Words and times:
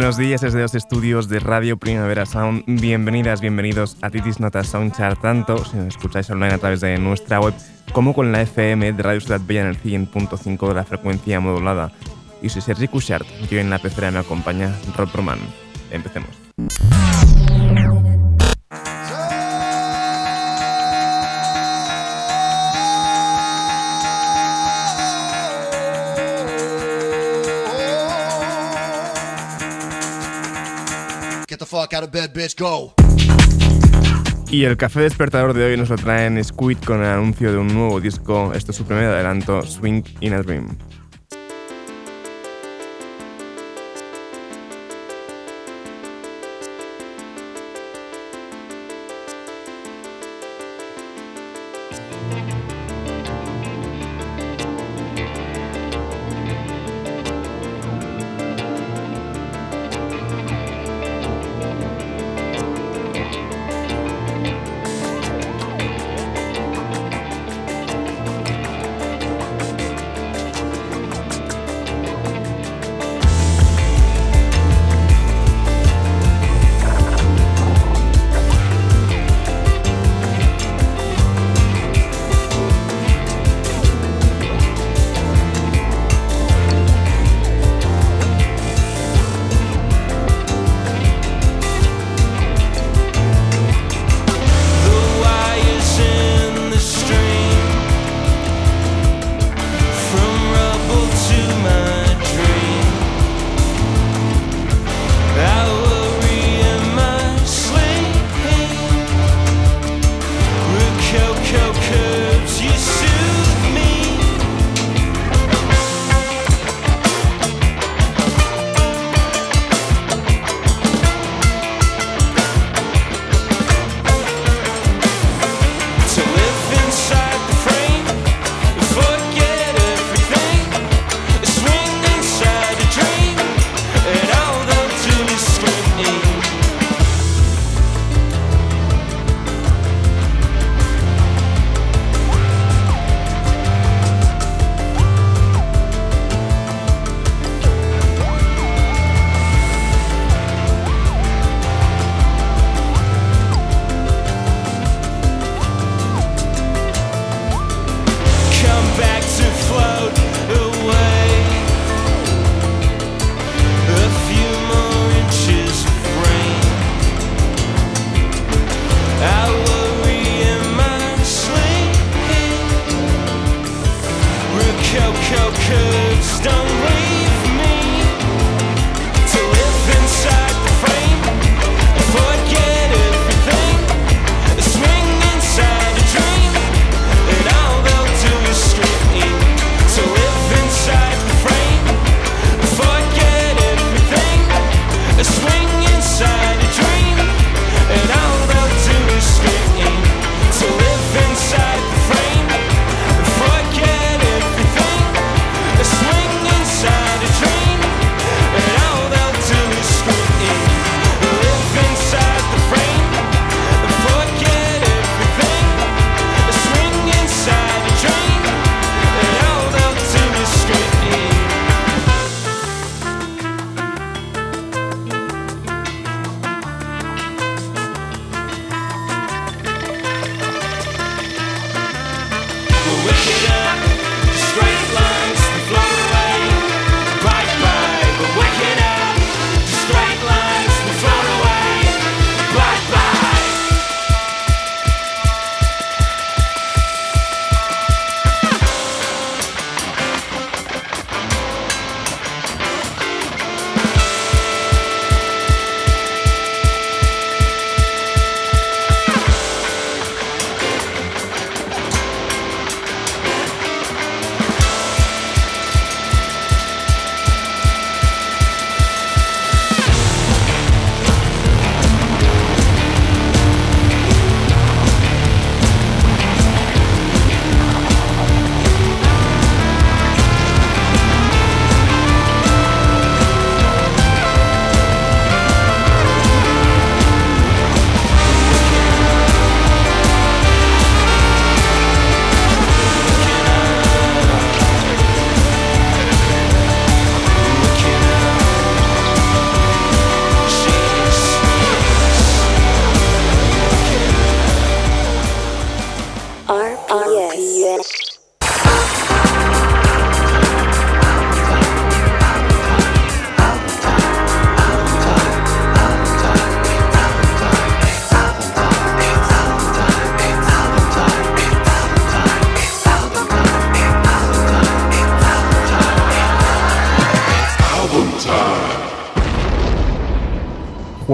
Buenos 0.00 0.16
días 0.16 0.40
desde 0.40 0.62
los 0.62 0.74
estudios 0.74 1.28
de 1.28 1.40
Radio 1.40 1.76
Primavera 1.76 2.24
Sound. 2.24 2.64
Bienvenidas, 2.66 3.42
bienvenidos 3.42 3.98
a 4.00 4.08
Titis 4.08 4.40
Notas 4.40 4.68
Soundchart, 4.68 5.20
tanto 5.20 5.62
si 5.62 5.76
nos 5.76 5.88
escucháis 5.88 6.30
online 6.30 6.54
a 6.54 6.58
través 6.58 6.80
de 6.80 6.96
nuestra 6.96 7.38
web 7.38 7.52
como 7.92 8.14
con 8.14 8.32
la 8.32 8.40
FM 8.40 8.94
de 8.94 9.02
Radio 9.02 9.20
Ciudad 9.20 9.42
Bella 9.46 9.60
en 9.60 9.66
el 9.66 9.78
100.5 9.78 10.68
de 10.68 10.74
la 10.74 10.84
frecuencia 10.84 11.38
modulada. 11.40 11.92
Y 12.40 12.48
soy 12.48 12.62
Sergi 12.62 12.88
Cushart, 12.88 13.26
yo 13.50 13.58
en 13.58 13.68
la 13.68 13.78
pecera 13.78 14.10
me 14.10 14.20
acompaña 14.20 14.74
Rob 14.96 15.10
Roman. 15.12 15.38
Empecemos. 15.90 16.30
Y 34.50 34.64
el 34.64 34.76
café 34.76 35.00
despertador 35.00 35.54
de 35.54 35.64
hoy 35.64 35.76
nos 35.76 35.90
lo 35.90 35.96
traen 35.96 36.42
Squid 36.42 36.78
con 36.78 37.00
el 37.00 37.06
anuncio 37.06 37.52
de 37.52 37.58
un 37.58 37.68
nuevo 37.68 38.00
disco. 38.00 38.52
Esto 38.52 38.72
es 38.72 38.76
su 38.76 38.84
primer 38.84 39.04
adelanto, 39.04 39.62
Swing 39.62 40.02
in 40.20 40.34
a 40.34 40.42
Dream. 40.42 40.76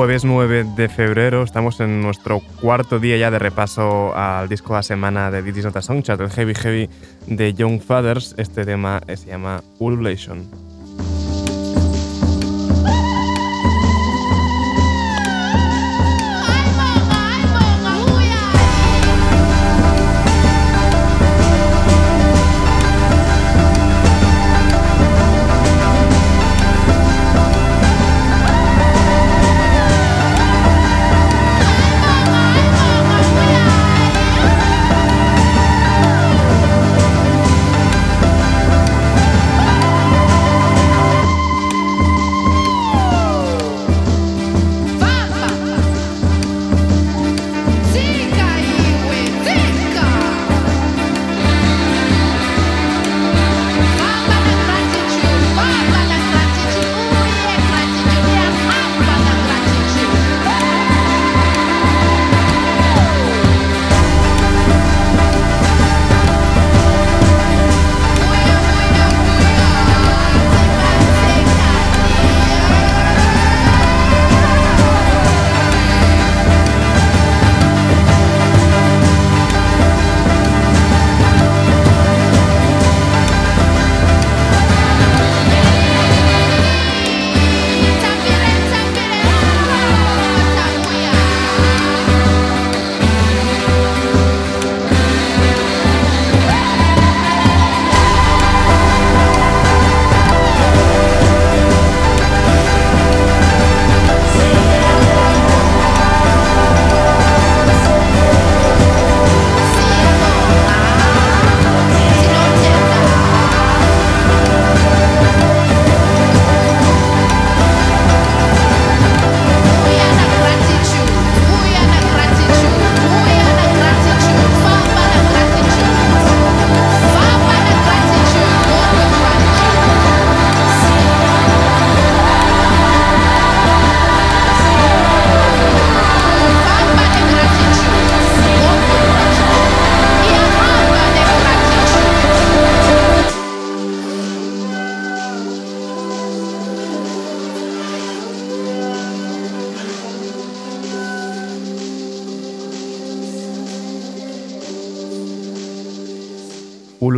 Jueves 0.06 0.24
9 0.24 0.66
de 0.76 0.88
febrero. 0.88 1.42
Estamos 1.42 1.80
en 1.80 2.00
nuestro 2.00 2.38
cuarto 2.60 3.00
día 3.00 3.16
ya 3.16 3.32
de 3.32 3.40
repaso 3.40 4.14
al 4.14 4.48
disco 4.48 4.68
de 4.68 4.78
la 4.78 4.82
semana 4.84 5.32
de 5.32 5.42
This 5.42 5.64
Not 5.64 5.74
a 5.74 5.82
Songchart, 5.82 6.20
el 6.20 6.30
Heavy 6.30 6.54
Heavy 6.54 6.88
de 7.26 7.52
Young 7.54 7.80
Fathers. 7.80 8.36
Este 8.38 8.64
tema 8.64 9.00
se 9.08 9.26
llama 9.26 9.64
Ululation. 9.80 10.65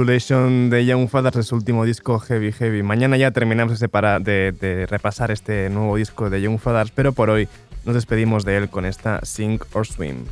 De 0.09 0.87
Young 0.87 1.11
Fathers 1.11 1.37
de 1.37 1.43
su 1.43 1.55
último 1.55 1.85
disco 1.85 2.19
Heavy 2.19 2.51
Heavy. 2.51 2.83
Mañana 2.83 3.19
ya 3.19 3.31
terminamos 3.31 3.79
de, 3.79 4.55
de, 4.59 4.87
repasar 4.87 5.31
este 5.31 5.69
nuevo 5.69 5.97
disco 5.97 6.31
de 6.31 6.41
Young 6.41 6.59
Fathers, 6.59 6.91
pero 6.95 7.13
por 7.13 7.29
hoy 7.29 7.47
nos 7.85 7.95
despedimos 7.95 8.47
de 8.47 8.57
él 8.57 8.71
con 8.71 8.87
esta 8.87 9.21
Sink 9.23 9.67
or 9.75 9.87
Swim. 9.87 10.25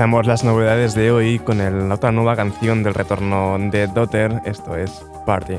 Empezamos 0.00 0.26
las 0.26 0.44
novedades 0.44 0.94
de 0.94 1.12
hoy 1.12 1.38
con 1.38 1.58
la 1.58 1.94
otra 1.94 2.10
nueva 2.10 2.34
canción 2.34 2.82
del 2.82 2.94
retorno 2.94 3.58
de 3.58 3.86
Daughter, 3.86 4.40
esto 4.46 4.74
es 4.74 5.04
Party. 5.26 5.58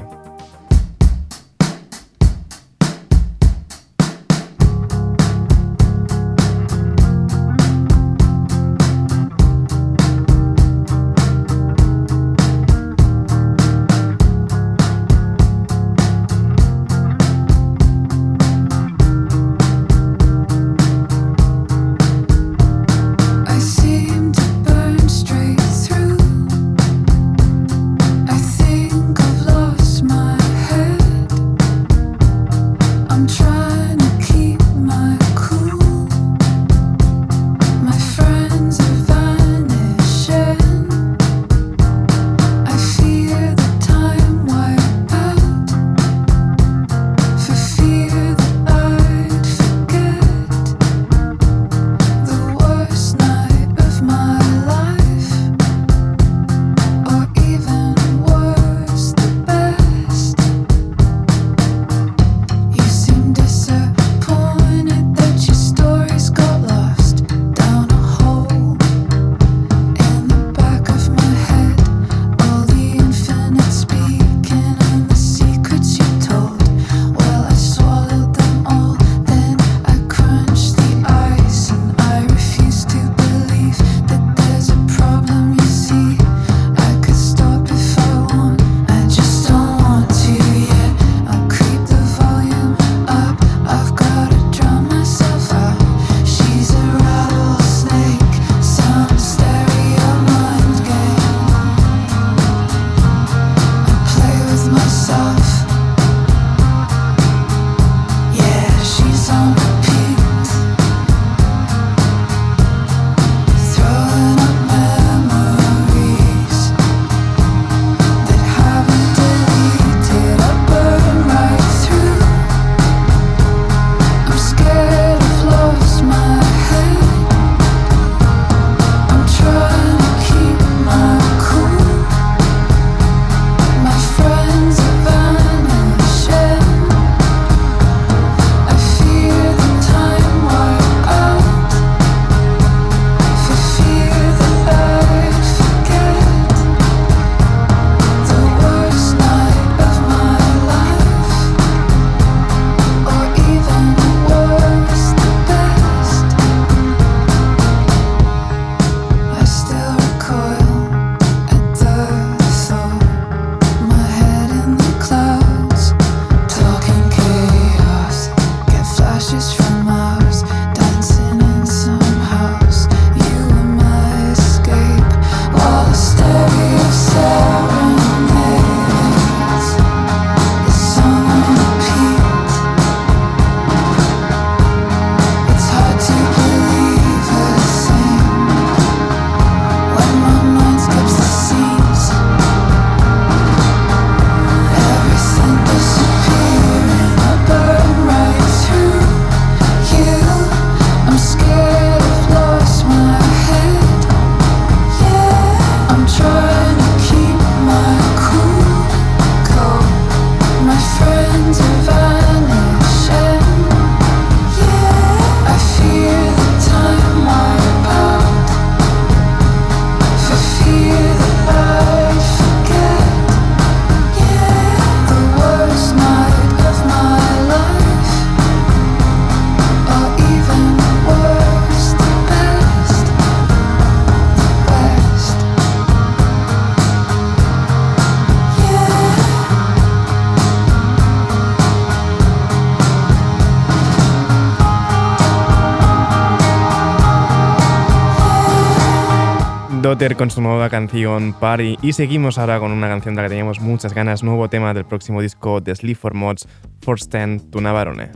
Con 250.15 250.31
su 250.31 250.41
nueva 250.41 250.69
canción 250.69 251.33
Party 251.33 251.77
y 251.81 251.93
seguimos 251.93 252.37
ahora 252.37 252.59
con 252.59 252.71
una 252.71 252.87
canción 252.87 253.15
de 253.15 253.21
la 253.21 253.25
que 253.27 253.29
teníamos 253.29 253.59
muchas 253.59 253.93
ganas, 253.93 254.23
nuevo 254.23 254.49
tema 254.49 254.73
del 254.73 254.85
próximo 254.85 255.21
disco 255.21 255.61
de 255.61 255.75
Sleep 255.75 255.97
for 255.97 256.13
Mods, 256.13 256.47
For 256.81 256.99
Stand 256.99 257.51
to 257.51 257.61
Navarone. 257.61 258.11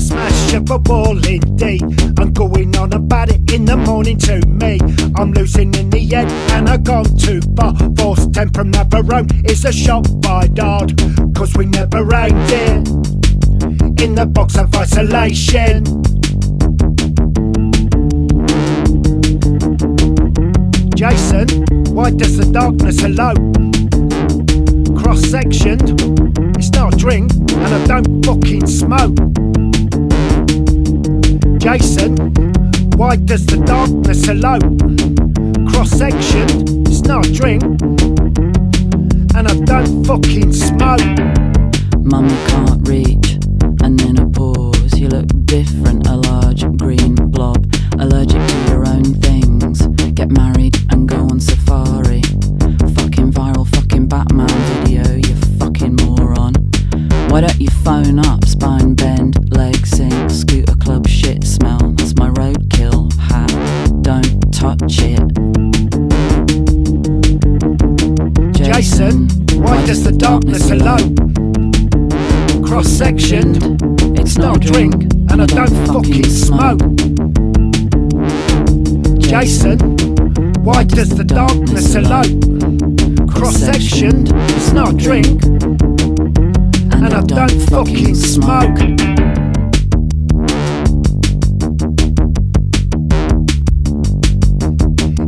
smash 0.00 0.54
of 0.54 0.68
a 0.68 0.78
wall 0.78 1.16
indeed. 1.28 1.82
I'm 2.18 2.32
going 2.32 2.76
on 2.76 2.92
about 2.92 3.28
it 3.28 3.52
in 3.52 3.64
the 3.64 3.76
morning 3.76 4.18
to. 4.18 4.91
I'm 5.22 5.32
losing 5.34 5.72
in 5.74 5.88
the 5.88 6.00
end 6.16 6.28
and 6.50 6.68
I've 6.68 6.82
gone 6.82 7.04
too 7.16 7.40
far. 7.56 7.72
Force 7.96 8.26
10 8.26 8.50
from 8.50 8.72
Navarone 8.72 9.48
is 9.48 9.64
a 9.64 9.72
shot 9.72 10.04
by 10.20 10.48
Dodd. 10.48 10.98
Cause 11.36 11.54
we 11.54 11.66
never 11.66 12.00
aimed 12.12 12.50
it 12.50 14.02
in 14.02 14.16
the 14.16 14.26
box 14.26 14.58
of 14.58 14.74
isolation. 14.74 15.84
Jason, 20.96 21.46
why 21.94 22.10
does 22.10 22.36
the 22.36 22.50
darkness 22.52 23.04
alone? 23.04 23.52
cross 24.96 25.20
sectioned. 25.20 26.00
It's 26.56 26.70
not 26.70 26.94
a 26.94 26.96
drink, 26.96 27.30
and 27.32 27.74
I 27.74 27.86
don't 27.86 28.26
fucking 28.26 28.66
smoke. 28.66 29.14
Jason, 31.58 32.41
why 32.96 33.16
does 33.16 33.46
the 33.46 33.56
darkness 33.58 34.28
elope? 34.28 34.62
Cross 35.70 35.90
sectioned, 35.90 36.88
it's 36.88 37.02
not 37.02 37.26
a 37.26 37.32
drink, 37.32 37.62
and 39.34 39.48
I 39.48 39.54
don't 39.64 40.04
fucking 40.04 40.52
smoke. 40.52 41.00
Mummy 42.02 42.36
can't 42.48 42.86
reach, 42.88 43.38
and 43.82 43.98
then 43.98 44.18
a 44.18 44.28
pause. 44.30 44.98
You 44.98 45.08
look 45.08 45.26
different, 45.46 46.06
a 46.06 46.16
large 46.16 46.64
green 46.76 47.14
blob, 47.14 47.64
allergic 47.98 48.46
to 48.46 48.56
your 48.68 48.86
own 48.86 49.04
things. 49.20 49.86
Get 50.14 50.30
married 50.30 50.76
and 50.90 51.08
go 51.08 51.16
on 51.16 51.40
safari. 51.40 52.22
Fucking 52.96 53.32
viral, 53.32 53.66
fucking 53.74 54.08
Batman 54.08 54.48
video, 54.48 55.16
you 55.16 55.36
fucking 55.58 55.96
moron. 55.96 56.54
Why 57.30 57.40
don't 57.40 57.60
you 57.60 57.70
phone 57.82 58.18
up, 58.18 58.41
darkness 70.42 70.70
elope? 70.70 72.64
Cross 72.66 72.88
sectioned, 72.88 73.58
it's 74.18 74.36
not 74.36 74.60
drink, 74.60 74.94
and 75.30 75.42
I 75.42 75.46
don't 75.46 75.86
fucking 75.86 76.24
smoke. 76.24 76.80
Jason, 79.20 79.78
why 80.64 80.84
does 80.84 81.10
the 81.10 81.24
darkness 81.24 81.94
elope? 81.94 82.26
Cross 83.32 83.56
sectioned, 83.56 84.32
it's 84.34 84.72
not 84.72 84.96
drink, 84.96 85.42
and 86.92 87.14
I 87.14 87.20
don't 87.22 87.60
fucking 87.70 88.14
smoke. 88.14 88.78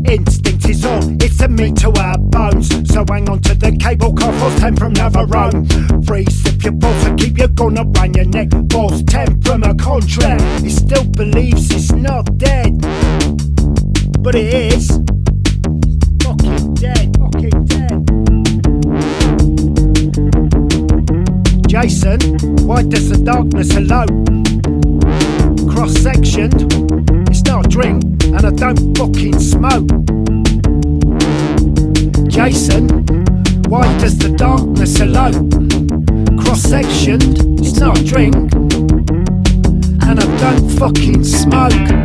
Instinct 0.06 0.68
is 0.68 0.84
all, 0.84 1.22
it's 1.22 1.40
a 1.40 1.48
meat 1.48 1.76
to 1.76 1.92
our 2.00 2.18
bones. 2.18 2.68
So 2.92 3.04
hang 3.08 3.28
on 3.28 3.40
to 3.42 3.54
the 3.54 3.76
cable 3.80 4.13
force 4.44 4.60
10 4.60 4.76
from 4.76 4.92
Navarone. 4.92 6.06
Freeze 6.06 6.44
if 6.46 6.62
your 6.62 6.72
balls 6.72 7.04
and 7.06 7.18
keep 7.18 7.38
your 7.38 7.48
gun 7.48 7.78
up 7.78 7.86
round 7.96 8.14
your 8.14 8.26
neck. 8.26 8.48
Balls 8.68 9.02
10 9.04 9.40
from 9.40 9.62
a 9.62 9.74
contract. 9.74 10.42
He 10.62 10.68
still 10.68 11.04
believes 11.04 11.72
he's 11.72 11.90
not 11.92 12.36
dead. 12.36 12.78
But 14.20 14.34
it 14.34 14.52
is. 14.52 14.88
Fucking 16.22 16.74
dead, 16.74 17.16
fucking 17.16 17.64
dead. 17.72 18.00
Jason, 21.66 22.20
why 22.66 22.82
does 22.82 23.08
the 23.08 23.20
darkness 23.24 23.74
elope? 23.74 24.10
Cross 25.72 25.94
sectioned, 25.94 26.70
it's 27.30 27.42
not 27.44 27.66
a 27.66 27.68
drink, 27.68 28.02
and 28.24 28.44
I 28.44 28.50
don't 28.50 28.96
fucking 28.96 29.40
smoke. 29.40 29.88
Jason, 32.28 33.23
why 33.68 33.86
does 33.98 34.18
the 34.18 34.30
darkness 34.30 35.00
alone 35.00 35.50
Cross 36.38 36.62
sectioned, 36.62 37.38
it's 37.60 37.78
not 37.78 37.98
a 37.98 38.04
drink, 38.04 38.34
and 40.04 40.20
I 40.20 40.36
don't 40.38 40.68
fucking 40.78 41.24
smoke. 41.24 42.03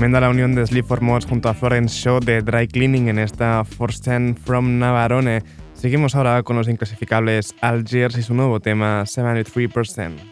Tremenda 0.00 0.20
la 0.20 0.30
unión 0.30 0.54
de 0.54 0.66
Sleep 0.66 0.86
for 0.86 1.02
Mods 1.02 1.26
junto 1.26 1.50
a 1.50 1.52
Florence 1.52 1.94
Shaw 1.94 2.20
de 2.20 2.40
Dry 2.40 2.68
Cleaning 2.68 3.08
en 3.08 3.18
esta 3.18 3.62
10 3.62 4.38
from 4.42 4.78
Navarone. 4.78 5.42
Seguimos 5.74 6.14
ahora 6.14 6.42
con 6.42 6.56
los 6.56 6.68
inclasificables 6.68 7.54
Algiers 7.60 8.16
y 8.16 8.22
su 8.22 8.32
nuevo 8.32 8.60
tema 8.60 9.02
73%. 9.02 10.29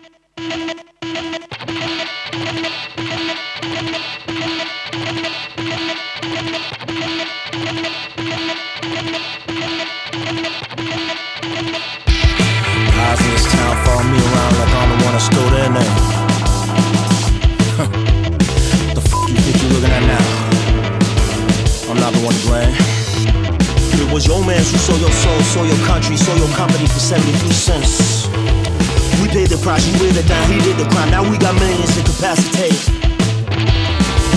You 29.68 30.08
it 30.16 30.26
down, 30.26 30.48
he 30.48 30.64
did 30.64 30.80
the 30.80 30.88
crime. 30.88 31.10
Now 31.10 31.20
we 31.20 31.36
got 31.36 31.52
millions 31.60 31.92
incapacitated. 31.92 32.72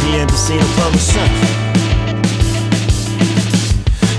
He 0.03 0.19
ain't 0.19 0.27
been 0.27 0.35
seen 0.35 0.59
a 0.59 0.67
public 0.75 0.99
since. 0.99 1.31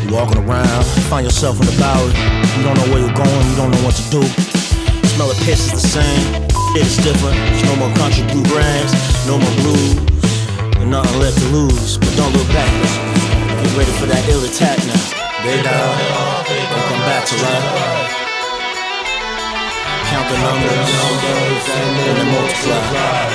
You 0.00 0.08
walking 0.08 0.40
around, 0.40 0.84
find 1.12 1.28
yourself 1.28 1.60
in 1.60 1.68
the 1.68 1.76
Bowery. 1.76 2.16
You 2.56 2.64
don't 2.64 2.80
know 2.80 2.88
where 2.88 3.04
you're 3.04 3.12
going, 3.12 3.44
you 3.44 3.56
don't 3.60 3.70
know 3.76 3.84
what 3.84 3.92
to 4.00 4.06
do. 4.08 4.24
Smell 5.12 5.28
the 5.28 5.36
piss 5.44 5.68
is 5.68 5.76
the 5.76 5.84
same, 5.84 6.48
it 6.80 6.88
is 6.88 6.96
different. 7.04 7.36
There's 7.36 7.64
no 7.68 7.76
more 7.76 7.92
country 8.00 8.24
bluegrass, 8.32 8.96
no 9.28 9.36
more 9.36 9.56
blues, 9.60 9.92
and 10.80 10.90
nothing 10.90 11.20
left 11.20 11.36
to 11.44 11.48
lose. 11.52 11.98
But 12.00 12.16
don't 12.16 12.32
look 12.32 12.48
back, 12.56 12.72
get 13.60 13.76
ready 13.76 13.92
for 14.00 14.08
that 14.08 14.24
ill 14.32 14.42
attack 14.48 14.80
now. 14.88 14.96
They 15.44 15.60
down, 15.60 15.92
don't 16.48 16.86
come 16.88 17.04
back 17.04 17.28
to 17.28 17.36
life. 17.36 18.21
Count 20.12 20.28
the 20.28 20.36
numbers, 20.44 20.92
and 21.72 21.92
then 21.96 22.26
multiply. 22.36 23.32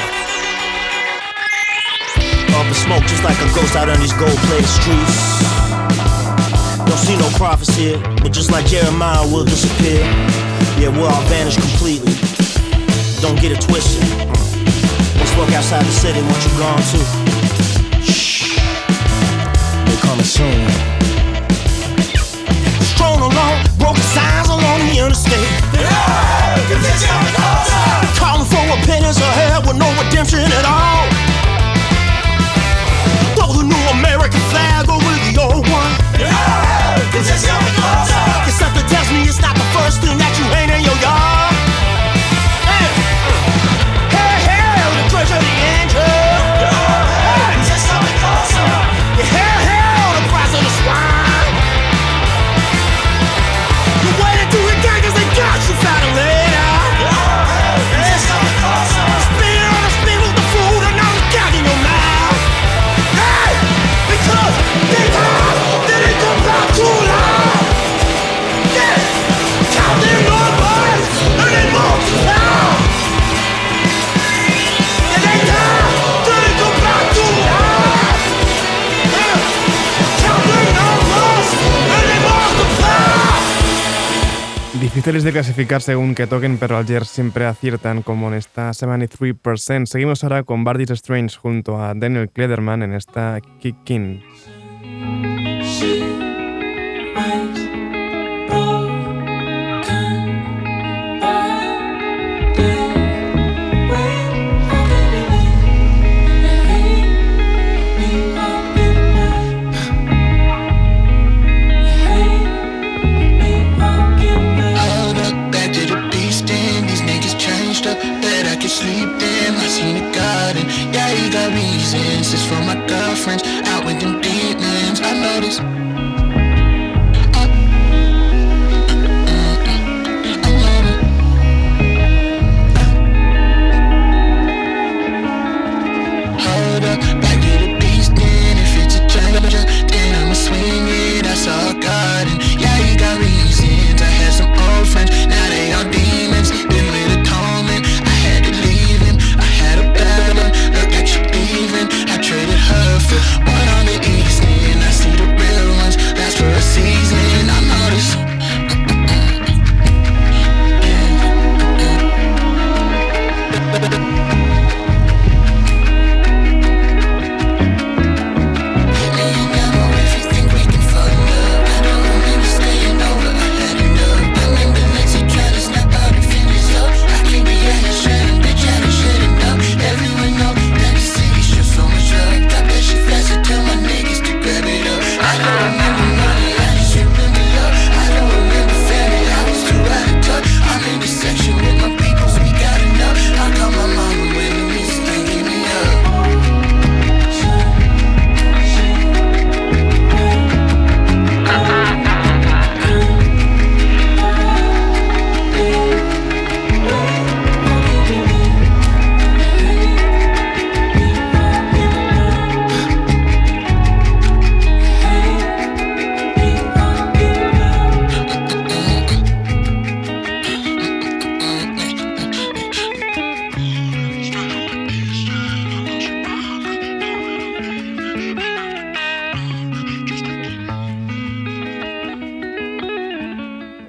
Up 2.53 2.67
in 2.67 2.73
smoke 2.75 3.01
just 3.09 3.23
like 3.23 3.39
a 3.41 3.49
ghost 3.55 3.75
out 3.75 3.89
on 3.89 3.99
these 3.99 4.13
gold-plated 4.13 4.69
streets. 4.69 5.41
Don't 6.85 7.01
see 7.01 7.17
no 7.17 7.29
prophets 7.33 7.73
here, 7.75 7.97
but 8.21 8.31
just 8.31 8.51
like 8.51 8.67
Jeremiah 8.67 9.25
we'll 9.25 9.45
disappear. 9.45 10.01
Yeah, 10.77 10.89
we'll 10.93 11.09
all 11.09 11.23
vanish 11.23 11.55
completely. 11.55 12.13
Don't 13.21 13.41
get 13.41 13.51
it 13.53 13.61
twisted. 13.61 14.03
Mm. 14.03 15.17
Let's 15.17 15.35
walk 15.35 15.51
outside 15.53 15.83
the 15.83 15.91
city 15.91 16.21
once 16.21 16.45
you're 16.45 16.59
gone 16.61 16.83
too. 16.93 17.05
Shh, 18.05 18.61
they're 19.87 20.01
coming 20.05 20.23
soon. 20.23 21.16
Strolling 23.17 23.34
along, 23.34 23.65
broken 23.80 24.03
signs 24.13 24.47
along 24.47 24.80
the 24.93 25.01
interstate. 25.01 25.49
Yeah, 25.73 26.62
Calling 28.13 28.45
for 28.45 28.62
opinions 28.77 29.17
of 29.17 29.25
hell 29.34 29.62
with 29.65 29.77
no 29.77 29.89
redemption 29.97 30.45
at 30.45 30.65
all. 30.65 31.10
Throw 33.34 33.58
the 33.58 33.63
new 33.65 33.84
American 33.97 34.41
flag 34.53 34.88
over 34.88 35.13
the 35.25 35.34
old 35.41 35.65
one. 35.65 35.93
Yeah, 36.19 37.01
Cause 38.45 38.53
something 38.53 38.86
tells 38.86 39.10
me 39.10 39.23
it's 39.23 39.41
not 39.41 39.56
the 39.56 39.65
first 39.73 39.99
thing 40.01 40.17
that 40.19 40.38
you 40.38 40.45
hang 40.53 40.69
in 40.69 40.86
your 40.86 40.97
yard. 41.01 41.46
Difíciles 84.97 85.23
de 85.23 85.31
clasificar 85.31 85.83
según 85.83 86.15
que 86.15 86.25
toquen, 86.25 86.57
pero 86.57 86.75
ayer 86.75 87.05
siempre 87.05 87.45
aciertan 87.45 88.01
como 88.01 88.29
en 88.29 88.33
esta 88.33 88.71
73%. 88.71 89.86
Seguimos 89.86 90.23
ahora 90.23 90.41
con 90.41 90.63
Bardis 90.63 90.89
Strange 90.89 91.38
junto 91.38 91.79
a 91.79 91.93
Daniel 91.93 92.31
Klederman 92.31 92.81
en 92.81 92.93
esta 92.93 93.39
Kick 93.60 93.75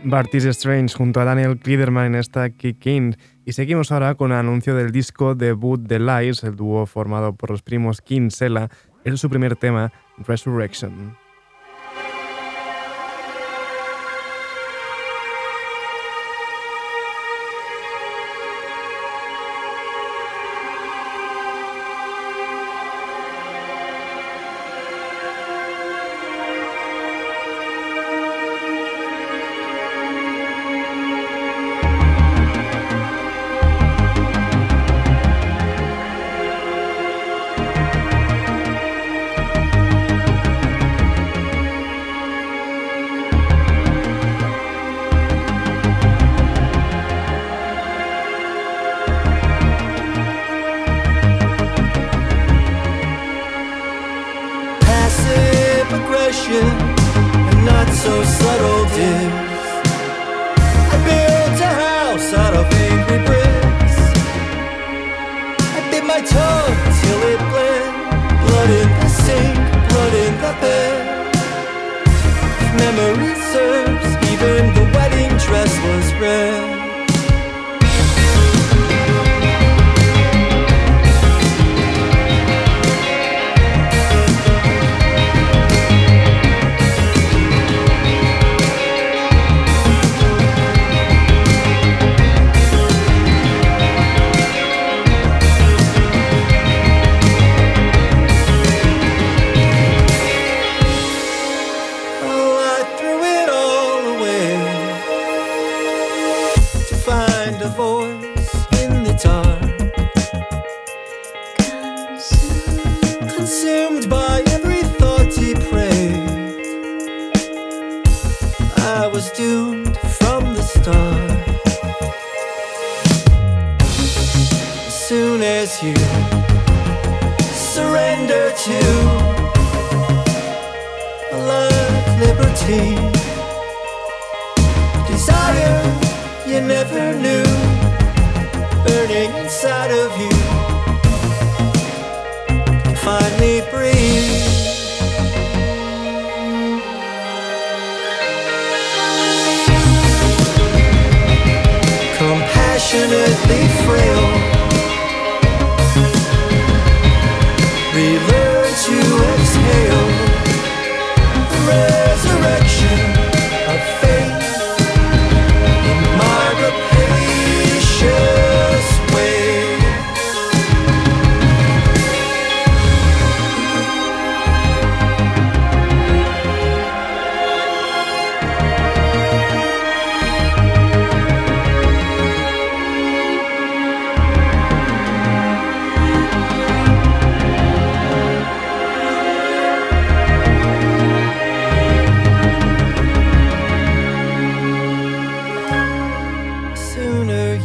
King. 0.09 0.14
Artist 0.14 0.47
Strange 0.47 0.94
junto 0.94 1.21
a 1.21 1.25
Daniel 1.25 1.59
Kliderman 1.59 2.07
en 2.07 2.14
esta 2.14 2.49
Kick. 2.51 3.16
Y 3.44 3.53
seguimos 3.53 3.92
ahora 3.92 4.14
con 4.14 4.33
el 4.33 4.38
anuncio 4.38 4.75
del 4.75 4.90
disco 4.90 5.35
debut 5.35 5.81
de 5.81 5.99
Lies, 5.99 6.44
el 6.44 6.57
dúo 6.57 6.87
formado 6.87 7.35
por 7.35 7.51
los 7.51 7.62
primos 7.62 8.01
Kinsella. 8.01 8.68
Es 9.05 9.21
su 9.21 9.29
primer 9.29 9.57
tema, 9.57 9.92
Resurrection. 10.18 11.28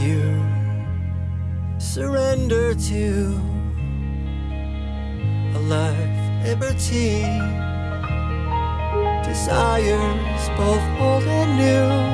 you 0.01 0.23
surrender 1.77 2.73
to 2.73 3.39
a 5.55 5.59
life 5.67 6.23
liberty 6.45 7.21
desires 9.23 10.49
both 10.57 10.85
old 10.99 11.23
and 11.23 11.51
new 11.57 12.13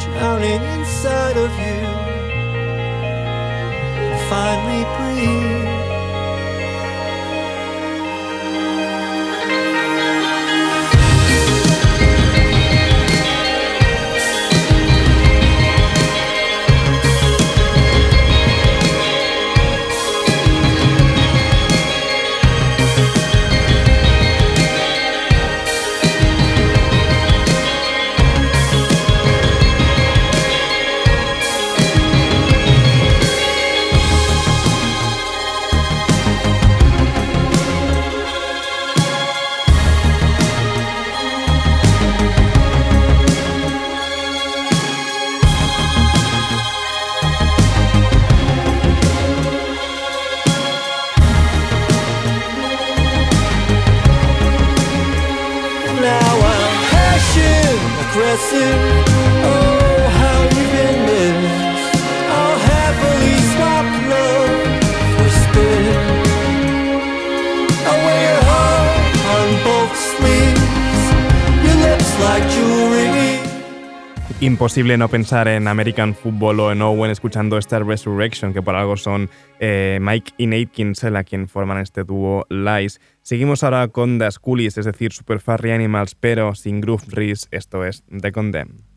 drowning 0.00 0.62
inside 0.78 1.36
of 1.36 1.50
you. 1.58 1.80
Finally 4.28 4.84
breathe. 4.96 5.67
Imposible 74.48 74.96
no 74.96 75.10
pensar 75.10 75.46
en 75.46 75.68
American 75.68 76.14
Football 76.14 76.60
o 76.60 76.72
en 76.72 76.80
Owen 76.80 77.10
escuchando 77.10 77.58
esta 77.58 77.80
Resurrection, 77.80 78.54
que 78.54 78.62
por 78.62 78.74
algo 78.76 78.96
son 78.96 79.28
eh, 79.60 79.98
Mike 80.00 80.32
y 80.38 80.46
Nate 80.46 80.68
Kinsella 80.68 81.22
quien 81.22 81.48
forman 81.48 81.76
este 81.76 82.02
dúo 82.02 82.46
Lies. 82.48 82.98
Seguimos 83.20 83.62
ahora 83.62 83.88
con 83.88 84.18
The 84.18 84.30
Schoolies, 84.30 84.78
es 84.78 84.86
decir, 84.86 85.12
Super 85.12 85.40
Furry 85.40 85.72
Animals, 85.72 86.14
pero 86.14 86.54
sin 86.54 86.80
Groove 86.80 87.04
Reese, 87.08 87.46
esto 87.50 87.84
es 87.84 88.04
The 88.08 88.32
Condemned. 88.32 88.87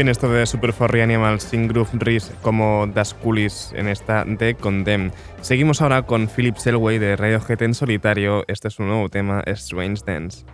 Bien 0.00 0.08
esto 0.08 0.32
de 0.32 0.46
Super 0.46 0.72
Furry 0.72 1.02
Animals 1.02 1.42
sin 1.42 1.68
Groove 1.68 1.90
Riz 1.98 2.30
como 2.40 2.86
Das 2.86 3.12
Coolies 3.12 3.74
en 3.76 3.86
esta 3.86 4.24
de 4.24 4.54
Condemn. 4.54 5.12
Seguimos 5.42 5.82
ahora 5.82 6.06
con 6.06 6.26
Philip 6.26 6.56
Selway 6.56 6.98
de 6.98 7.16
Radiohead 7.16 7.60
en 7.60 7.74
solitario. 7.74 8.44
Este 8.48 8.68
es 8.68 8.78
un 8.78 8.88
nuevo 8.88 9.10
tema, 9.10 9.42
Strange 9.44 10.02
Dance. 10.06 10.46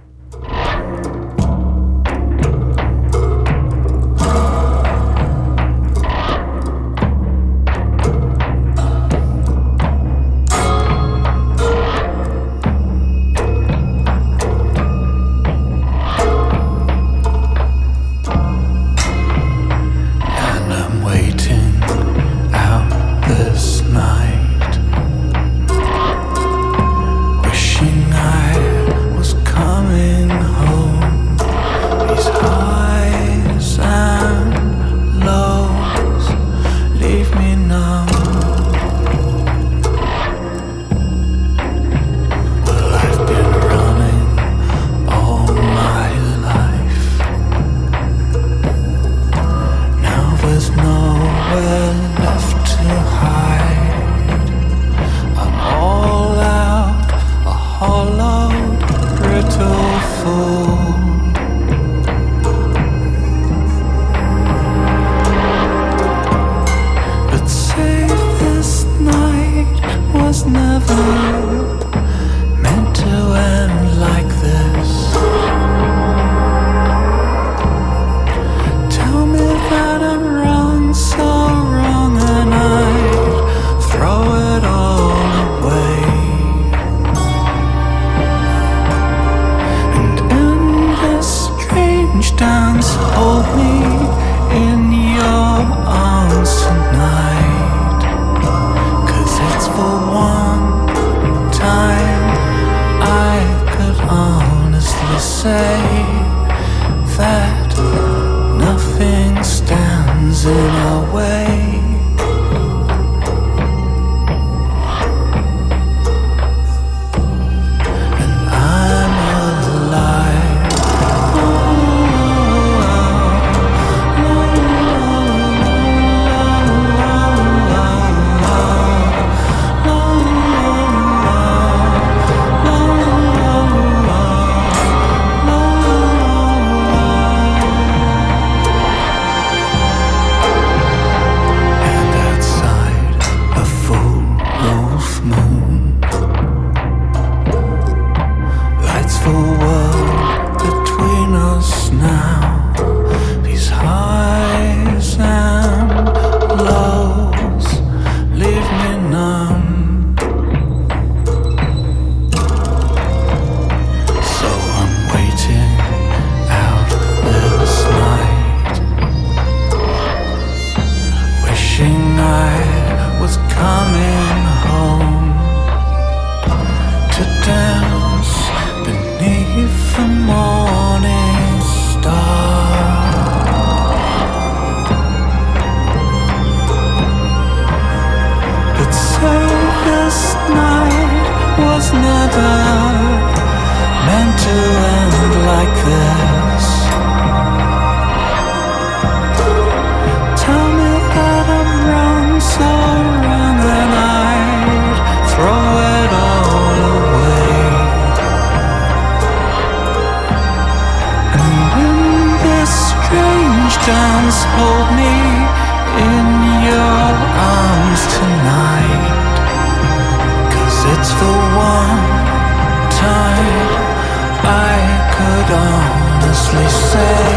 Say 226.64 227.28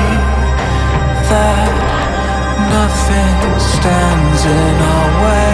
that 1.29 1.73
nothing 2.71 3.59
stands 3.59 4.45
in 4.45 4.75
our 4.93 5.23
way. 5.23 5.48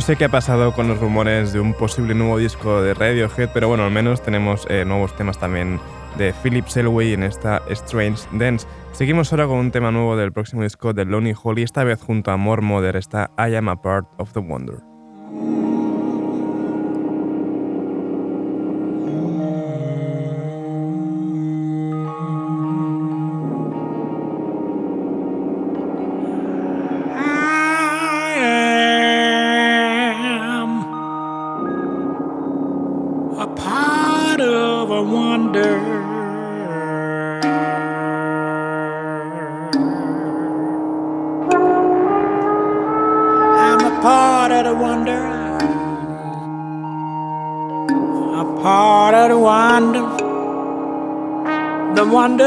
No 0.00 0.06
sé 0.06 0.16
qué 0.16 0.24
ha 0.24 0.30
pasado 0.30 0.72
con 0.72 0.88
los 0.88 0.98
rumores 0.98 1.52
de 1.52 1.60
un 1.60 1.74
posible 1.74 2.14
nuevo 2.14 2.38
disco 2.38 2.80
de 2.80 2.94
Radiohead, 2.94 3.50
pero 3.52 3.68
bueno, 3.68 3.84
al 3.84 3.90
menos 3.90 4.22
tenemos 4.22 4.66
eh, 4.70 4.86
nuevos 4.86 5.14
temas 5.14 5.38
también 5.38 5.78
de 6.16 6.32
Philip 6.42 6.66
Selway 6.66 7.12
en 7.12 7.22
esta 7.22 7.60
Strange 7.68 8.26
Dance. 8.32 8.66
Seguimos 8.92 9.30
ahora 9.30 9.46
con 9.46 9.58
un 9.58 9.70
tema 9.70 9.90
nuevo 9.90 10.16
del 10.16 10.32
próximo 10.32 10.62
disco 10.62 10.94
de 10.94 11.04
Lonely 11.04 11.34
Holly, 11.42 11.64
esta 11.64 11.84
vez 11.84 12.00
junto 12.00 12.30
a 12.30 12.38
More 12.38 12.62
Mother, 12.62 12.96
está 12.96 13.30
I 13.36 13.54
Am 13.56 13.68
a 13.68 13.82
Part 13.82 14.06
of 14.16 14.32
the 14.32 14.40
Wonder. 14.40 14.78
Heart 48.62 49.14
of 49.14 49.28
the 49.30 49.38
wonder, 49.38 50.00
the 51.94 52.04
wonder. 52.04 52.44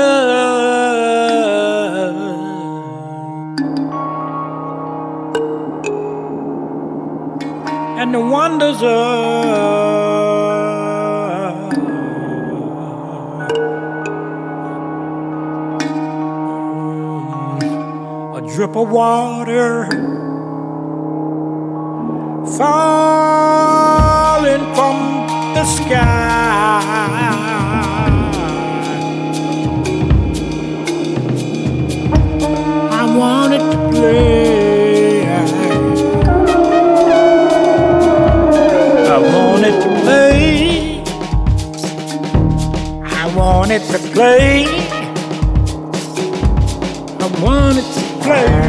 And 7.97 8.13
the 8.13 8.19
wonders 8.19 8.83
of 8.83 8.83
a 18.37 18.41
drip 18.53 18.75
of 18.75 18.91
water. 18.91 19.87
Fall 22.55 23.42
sky. 25.65 25.93
I 32.91 33.17
wanted 33.17 33.59
to 33.59 33.77
play. 33.91 35.25
I 39.07 39.17
wanted 39.19 39.75
to 39.81 39.89
play. 40.03 41.03
I 43.03 43.35
wanted 43.35 43.81
to 43.83 43.99
play. 44.13 44.65
I 47.19 47.41
wanted 47.41 47.85
to 47.95 48.01
play. 48.23 48.62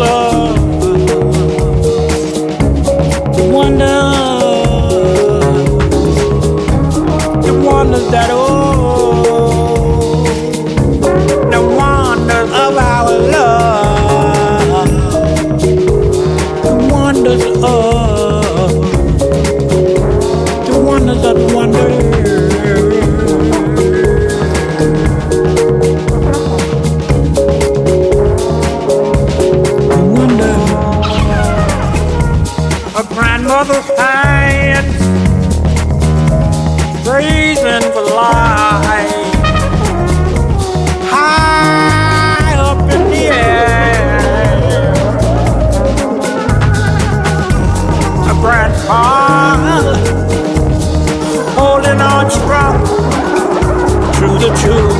so 0.00 0.29
grandmother's 33.10 33.88
hand 33.98 34.86
praising 37.04 37.92
for 37.92 38.02
life. 38.02 39.34
High 41.10 42.54
up 42.56 42.80
in 42.94 43.02
the 43.10 43.24
air, 43.34 44.92
a 48.30 48.34
grandpa 48.40 49.56
holding 51.58 52.00
on 52.00 52.30
strong 52.30 52.78
to 54.14 54.28
the 54.38 54.50
truth. 54.62 54.99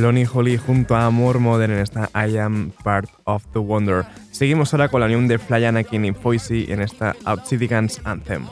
Lonnie 0.00 0.26
Holly 0.32 0.56
junto 0.56 0.94
a 0.94 1.10
More 1.10 1.38
Modern 1.38 1.72
en 1.72 1.78
esta 1.80 2.08
I 2.14 2.38
Am 2.38 2.72
Part 2.82 3.10
of 3.24 3.44
the 3.52 3.58
Wonder. 3.58 4.04
Seguimos 4.30 4.72
ahora 4.72 4.88
con 4.88 5.00
la 5.00 5.06
unión 5.06 5.28
de 5.28 5.38
Fly 5.38 5.64
Anakin 5.64 6.04
y 6.04 6.12
Foisey 6.12 6.70
en 6.72 6.80
esta 6.80 7.14
Obsidian's 7.26 8.00
Anthem. 8.04 8.46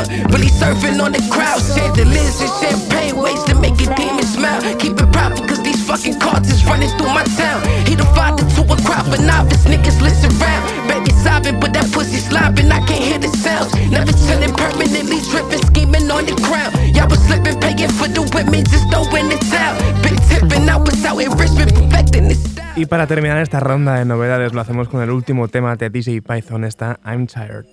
out. 0.00 0.08
Really 0.32 0.48
surfing 0.48 1.02
on 1.02 1.12
the 1.12 1.22
crowd. 1.28 1.60
Chandeliers 1.60 2.40
and 2.40 2.52
champagne 2.60 3.16
ways 3.16 3.42
to 3.44 3.54
make 3.60 3.76
a 3.80 3.88
demon 3.94 4.24
smile. 4.24 4.60
Keep 4.78 5.00
it 5.00 5.12
proper, 5.12 5.46
cause 5.46 5.62
these 5.62 5.82
fucking 5.84 6.18
cards 6.18 6.50
is 6.50 6.64
running 6.64 6.90
through 6.96 7.12
my 7.12 7.24
town. 7.36 7.60
He 7.86 7.94
the 7.94 8.08
father 8.16 8.44
to 8.56 8.62
a 8.64 8.76
crop 8.82 9.06
of 9.06 9.20
novice 9.20 9.64
niggas 9.64 10.00
listen 10.00 10.32
round. 10.38 10.62
Baby 10.88 11.12
sobbing, 11.22 11.60
but 11.60 11.72
that 11.74 11.92
pussy 11.92 12.18
slobbing. 12.18 12.70
I 12.70 12.80
can't 12.86 13.04
hear 13.04 13.18
the 13.18 13.28
sounds. 13.28 13.74
Never 13.90 14.12
chilling 14.24 14.54
permanently, 14.54 15.20
dripping, 15.30 15.62
scheming 15.68 16.10
on 16.10 16.24
the 16.24 16.36
ground. 16.46 16.72
Y'all 16.96 17.08
was 17.08 17.20
slipping, 17.26 17.58
paying 17.60 17.92
for 17.98 18.08
the 18.08 18.22
women, 18.34 18.64
just 18.64 18.88
throwing 18.90 19.28
the 19.28 19.38
towel. 19.52 19.76
Big 20.02 20.16
tipping, 20.28 20.68
I 20.68 20.76
was 20.76 21.04
out 21.04 21.20
in 21.20 21.30
Richmond, 21.36 21.74
perfecting 21.74 22.28
this 22.28 22.40
style. 22.40 22.72
Y 22.76 22.86
para 22.86 23.06
terminar 23.06 23.38
esta 23.38 23.60
ronda 23.60 23.96
de 23.96 24.04
novedades 24.04 24.54
lo 24.54 24.60
hacemos 24.60 24.88
con 24.88 25.02
el 25.02 25.10
último 25.10 25.48
tema 25.48 25.76
de 25.76 25.90
DJ 25.90 26.22
Python, 26.22 26.64
está 26.64 26.98
I'm 27.04 27.26
Tired. 27.26 27.66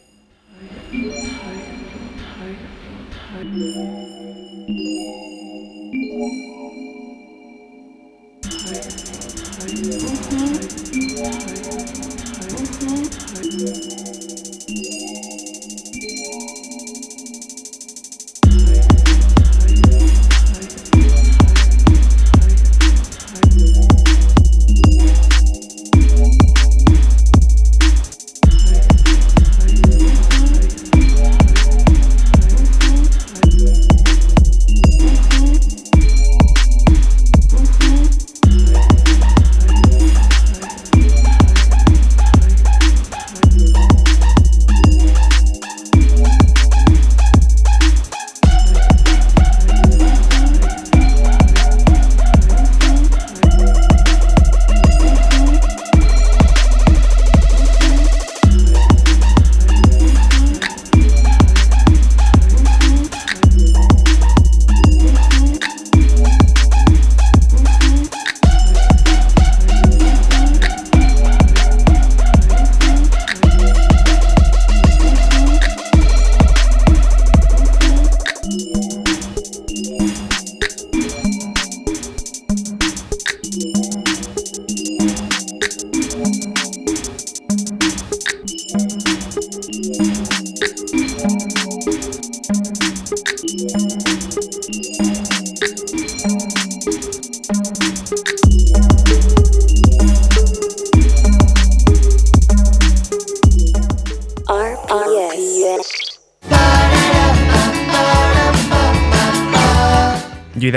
Yeah. 3.58 3.87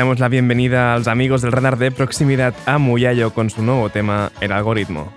damos 0.01 0.18
la 0.18 0.28
bienvenida 0.28 0.94
a 0.94 0.98
los 0.98 1.09
amigos 1.09 1.42
del 1.42 1.53
radar 1.53 1.76
de 1.76 1.90
proximidad 1.90 2.55
a 2.64 2.78
Muyallo 2.78 3.34
con 3.34 3.51
su 3.51 3.62
nuevo 3.62 3.90
tema, 3.90 4.32
El 4.40 4.51
algoritmo. 4.51 5.12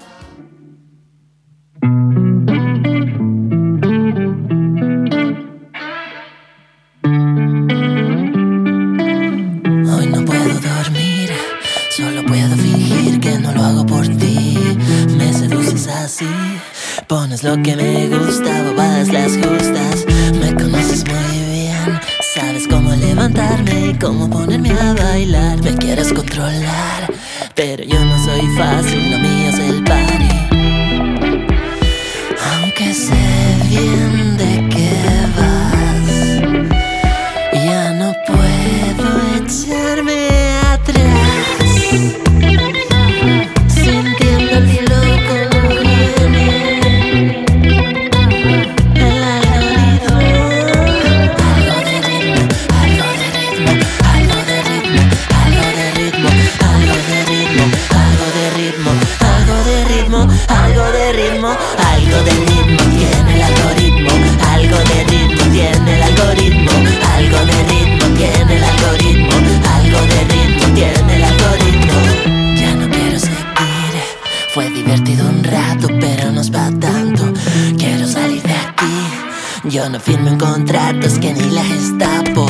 Contratos 80.53 81.17
que 81.17 81.33
ni 81.33 81.49
la 81.49 81.63
Gestapo. 81.63 82.45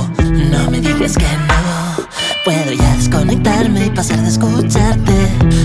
No 0.51 0.69
me 0.69 0.81
digas 0.81 1.15
que 1.15 1.23
no. 1.47 2.05
Puedo 2.43 2.73
ya 2.73 2.97
desconectarme 2.97 3.85
y 3.85 3.89
pasar 3.91 4.21
de 4.21 4.27
escucharte. 4.27 5.13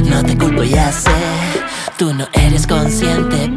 No 0.09 0.22
te 0.22 0.39
culpo, 0.39 0.62
ya 0.62 0.93
sé. 0.93 1.11
Tú 1.97 2.14
no 2.14 2.28
eres 2.32 2.64
consciente, 2.68 3.51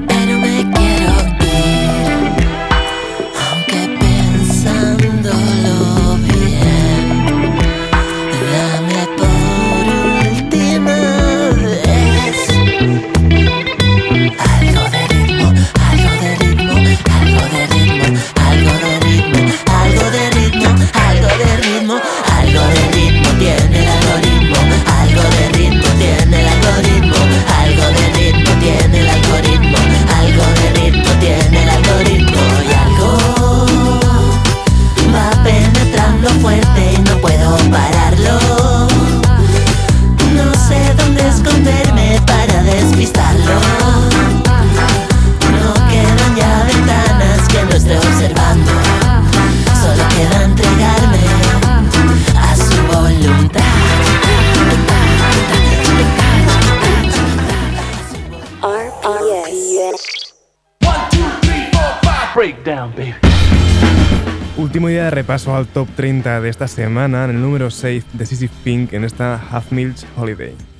repaso 65.12 65.55
al 65.55 65.68
top 65.68 65.88
30 65.95 66.41
de 66.41 66.49
esta 66.49 66.68
semana, 66.68 67.26
en 67.26 67.32
el 67.32 67.41
número 67.41 67.70
6 67.70 68.05
de 68.14 68.26
Sissy 68.26 68.47
Pink 68.64 68.93
en 68.93 69.03
esta 69.03 69.36
Half 69.36 69.72
Milch 69.72 70.05
Holiday. 70.18 70.71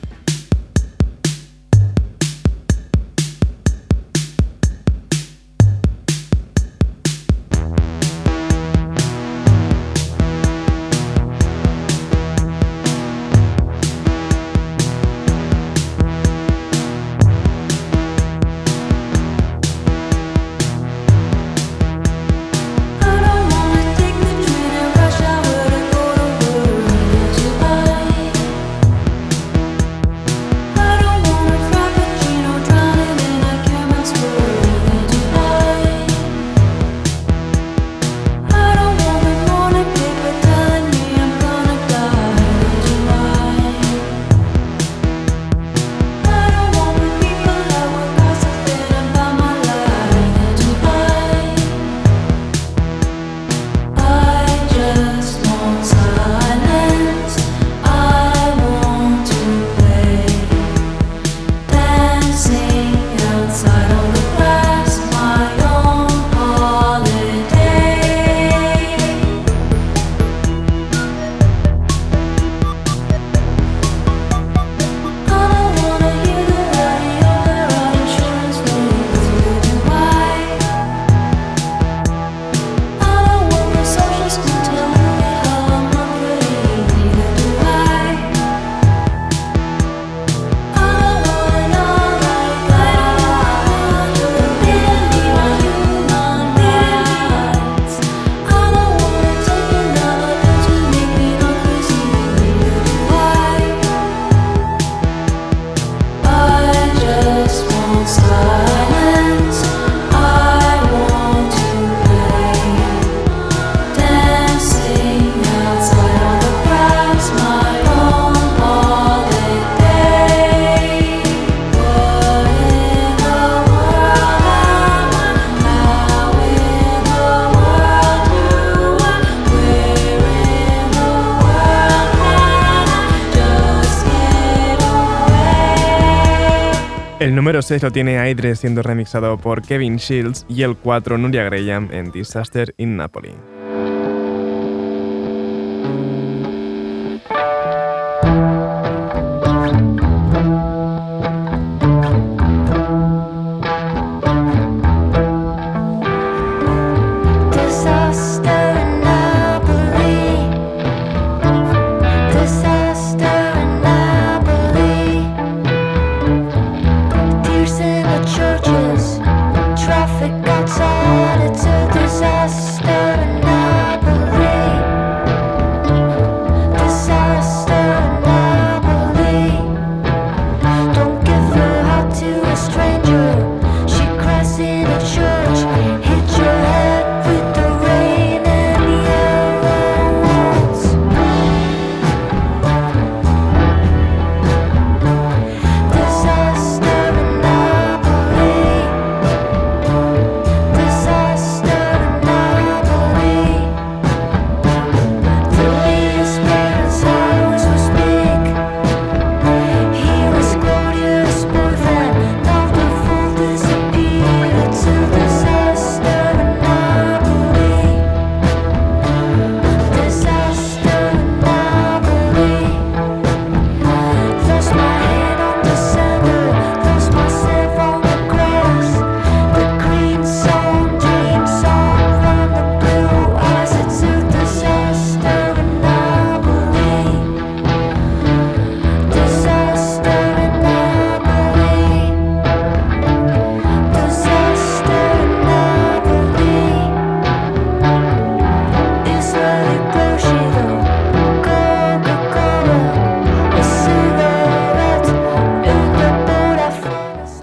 6 137.72 137.84
lo 137.84 137.92
tiene 137.92 138.20
Aidre 138.20 138.58
siendo 138.58 138.84
remixado 138.84 139.38
por 139.38 139.62
Kevin 139.62 139.96
Shields 139.96 140.46
y 140.50 140.64
el 140.64 140.76
4 140.76 141.18
Nuria 141.18 141.46
Graham 141.46 141.88
en 141.94 142.12
Disaster 142.12 142.76
in 142.76 142.98
Napoli. 142.98 143.32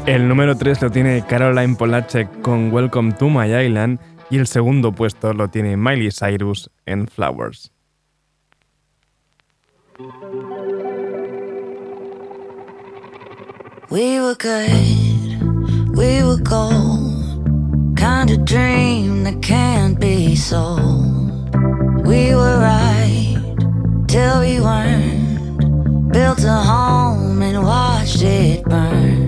El 0.08 0.26
número 0.26 0.56
3 0.56 0.80
lo 0.80 0.90
tiene 0.90 1.22
Caroline 1.28 1.76
Polacek 1.76 2.40
con 2.40 2.72
Welcome 2.72 3.12
to 3.18 3.28
My 3.28 3.54
Island 3.54 4.00
y 4.30 4.38
el 4.38 4.46
segundo 4.46 4.90
puesto 4.90 5.34
lo 5.34 5.48
tiene 5.48 5.76
Miley 5.76 6.10
Cyrus 6.10 6.70
en 6.86 7.08
Flowers. 7.08 7.70
We 13.90 14.18
were 14.18 14.34
good, 14.34 15.94
we 15.94 16.24
were 16.24 16.42
gold, 16.42 17.94
kind 17.94 18.30
of 18.30 18.46
dream 18.46 19.24
that 19.24 19.42
can't 19.42 20.00
be 20.00 20.34
sold. 20.34 21.54
We 22.06 22.34
were 22.34 22.58
right 22.58 23.36
till 24.06 24.40
we 24.40 24.58
weren't, 24.58 26.10
built 26.10 26.42
a 26.44 26.62
home 26.64 27.42
and 27.42 27.62
watched 27.62 28.22
it 28.22 28.64
burn. 28.64 29.27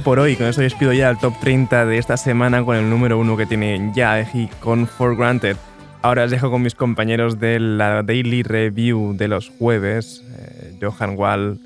por 0.00 0.18
hoy. 0.18 0.36
Con 0.36 0.46
eso 0.46 0.62
despido 0.62 0.92
ya 0.92 1.10
el 1.10 1.18
top 1.18 1.34
30 1.40 1.84
de 1.84 1.98
esta 1.98 2.16
semana 2.16 2.64
con 2.64 2.76
el 2.76 2.88
número 2.88 3.18
1 3.18 3.36
que 3.36 3.46
tiene 3.46 3.90
ya 3.94 4.16
Yaeji 4.16 4.48
con 4.60 4.86
For 4.86 5.16
Granted. 5.16 5.56
Ahora 6.00 6.24
os 6.24 6.30
dejo 6.30 6.50
con 6.50 6.62
mis 6.62 6.74
compañeros 6.74 7.38
de 7.38 7.60
la 7.60 8.02
Daily 8.02 8.42
Review 8.42 9.14
de 9.16 9.28
los 9.28 9.50
jueves, 9.50 10.24
eh, 10.38 10.78
Johan 10.80 11.16
Wall, 11.16 11.60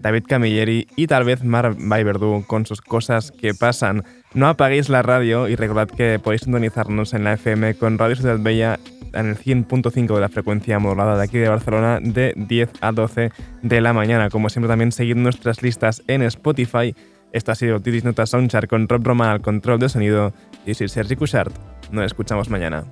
David 0.00 0.24
Camilleri 0.28 0.86
y 0.96 1.06
tal 1.06 1.24
vez 1.24 1.42
Mar 1.44 1.74
Verdú 1.76 2.44
con 2.46 2.66
sus 2.66 2.80
cosas 2.80 3.32
que 3.32 3.52
pasan. 3.52 4.04
No 4.32 4.48
apaguéis 4.48 4.88
la 4.88 5.02
radio 5.02 5.48
y 5.48 5.56
recordad 5.56 5.88
que 5.88 6.20
podéis 6.22 6.42
sintonizarnos 6.42 7.14
en 7.14 7.24
la 7.24 7.34
FM 7.34 7.74
con 7.74 7.98
Radio 7.98 8.16
Ciudad 8.16 8.38
Bella 8.38 8.78
en 9.12 9.26
el 9.26 9.36
100.5 9.36 10.14
de 10.14 10.20
la 10.20 10.28
frecuencia 10.28 10.78
modulada 10.78 11.16
de 11.16 11.24
aquí 11.24 11.38
de 11.38 11.48
Barcelona 11.48 11.98
de 12.00 12.32
10 12.36 12.70
a 12.80 12.92
12 12.92 13.30
de 13.62 13.80
la 13.80 13.92
mañana. 13.92 14.30
Como 14.30 14.48
siempre 14.48 14.68
también 14.68 14.92
seguid 14.92 15.16
nuestras 15.16 15.62
listas 15.62 16.02
en 16.06 16.22
Spotify 16.22 16.94
esto 17.32 17.50
ha 17.50 17.54
sido 17.54 17.80
Titis 17.80 18.04
Nota 18.04 18.26
Soundchart 18.26 18.68
con 18.68 18.88
Rob 18.88 19.06
Roma 19.06 19.32
al 19.32 19.40
control 19.40 19.78
de 19.80 19.88
sonido. 19.88 20.32
y 20.66 20.74
soy 20.74 20.88
Sergi 20.88 21.16
Cushart. 21.16 21.52
Nos 21.90 22.04
escuchamos 22.04 22.50
mañana. 22.50 22.84